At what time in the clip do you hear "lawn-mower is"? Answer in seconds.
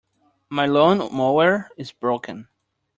0.65-1.91